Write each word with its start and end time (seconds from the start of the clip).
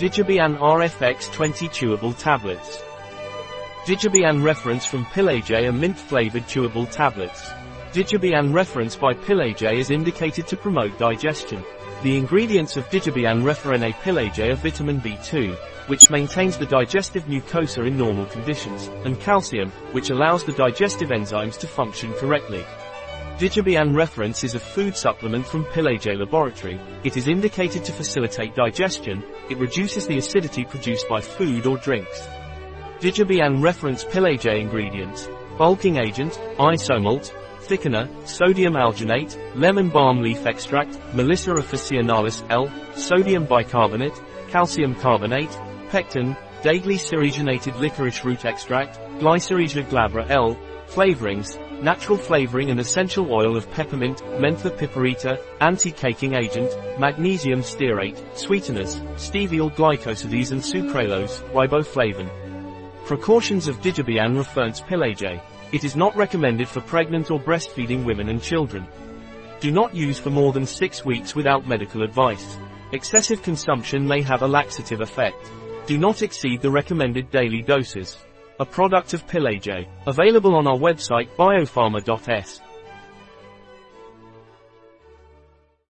Digebiane 0.00 0.56
RFX 0.56 1.30
20 1.30 1.68
chewable 1.68 2.16
tablets. 2.16 2.82
Digebiane 3.84 4.42
reference 4.42 4.86
from 4.86 5.04
Pileje 5.04 5.68
are 5.68 5.72
mint-flavored 5.72 6.44
chewable 6.44 6.90
tablets. 6.90 7.50
Digebiane 7.92 8.54
reference 8.54 8.96
by 8.96 9.12
Pileje 9.12 9.76
is 9.76 9.90
indicated 9.90 10.46
to 10.46 10.56
promote 10.56 10.96
digestion. 10.96 11.62
The 12.02 12.16
ingredients 12.16 12.78
of 12.78 12.88
Digebiane 12.88 13.44
reference 13.44 13.84
a 13.84 13.92
Pileje 13.92 14.52
are 14.52 14.56
vitamin 14.56 15.02
B2, 15.02 15.54
which 15.88 16.08
maintains 16.08 16.56
the 16.56 16.64
digestive 16.64 17.24
mucosa 17.24 17.86
in 17.86 17.98
normal 17.98 18.24
conditions, 18.24 18.88
and 19.04 19.20
calcium, 19.20 19.70
which 19.92 20.08
allows 20.08 20.44
the 20.44 20.52
digestive 20.52 21.10
enzymes 21.10 21.58
to 21.58 21.66
function 21.66 22.14
correctly. 22.14 22.64
Digebiane 23.40 23.96
reference 23.96 24.44
is 24.44 24.54
a 24.54 24.60
food 24.60 24.94
supplement 24.94 25.46
from 25.46 25.64
Pileje 25.64 26.14
Laboratory. 26.14 26.78
It 27.04 27.16
is 27.16 27.26
indicated 27.26 27.86
to 27.86 27.92
facilitate 27.92 28.54
digestion, 28.54 29.24
it 29.48 29.56
reduces 29.56 30.06
the 30.06 30.18
acidity 30.18 30.62
produced 30.66 31.08
by 31.08 31.22
food 31.22 31.64
or 31.64 31.78
drinks. 31.78 32.28
Digebiane 32.98 33.62
reference 33.62 34.04
Pileje 34.04 34.60
ingredients, 34.60 35.26
bulking 35.56 35.96
agent, 35.96 36.34
isomalt, 36.58 37.32
thickener, 37.62 38.10
sodium 38.28 38.74
alginate, 38.74 39.38
lemon 39.54 39.88
balm 39.88 40.20
leaf 40.20 40.44
extract, 40.44 41.00
Melissa 41.14 41.52
officinalis 41.52 42.44
L, 42.50 42.70
sodium 42.94 43.46
bicarbonate, 43.46 44.20
calcium 44.50 44.94
carbonate, 44.96 45.58
pectin, 45.88 46.36
daily 46.62 46.96
deglycyrrhizinated 46.96 47.80
licorice 47.80 48.22
root 48.22 48.44
extract, 48.44 48.98
Glycyrrhiza 49.18 49.88
glabra 49.88 50.28
L, 50.28 50.58
flavorings, 50.90 51.58
natural 51.82 52.18
flavoring 52.18 52.70
and 52.70 52.80
essential 52.80 53.32
oil 53.32 53.56
of 53.56 53.70
peppermint, 53.70 54.18
mentha 54.38 54.70
piperita, 54.76 55.40
anti-caking 55.60 56.34
agent, 56.34 56.70
magnesium 56.98 57.60
stearate, 57.60 58.18
sweeteners, 58.36 58.96
steviol 59.14 59.72
glycosides 59.74 60.52
and 60.52 60.60
sucralose, 60.60 61.40
riboflavin. 61.52 62.28
Precautions 63.04 63.68
of 63.68 63.80
Digebiane 63.80 64.36
reference 64.36 64.80
Pileje. 64.80 65.40
It 65.72 65.84
is 65.84 65.96
not 65.96 66.16
recommended 66.16 66.68
for 66.68 66.80
pregnant 66.80 67.30
or 67.30 67.38
breastfeeding 67.38 68.04
women 68.04 68.28
and 68.28 68.42
children. 68.42 68.86
Do 69.60 69.70
not 69.70 69.94
use 69.94 70.18
for 70.18 70.30
more 70.30 70.52
than 70.52 70.66
6 70.66 71.04
weeks 71.04 71.34
without 71.34 71.68
medical 71.68 72.02
advice. 72.02 72.56
Excessive 72.92 73.42
consumption 73.42 74.06
may 74.06 74.20
have 74.22 74.42
a 74.42 74.48
laxative 74.48 75.00
effect. 75.00 75.50
Do 75.86 75.96
not 75.96 76.22
exceed 76.22 76.60
the 76.60 76.70
recommended 76.70 77.30
daily 77.30 77.62
doses. 77.62 78.16
A 78.60 78.66
product 78.66 79.14
of 79.14 79.26
Pileje. 79.26 79.86
Available 80.06 80.54
on 80.54 80.66
our 80.66 80.76
website 80.76 81.30
biopharma.s. 81.38 82.60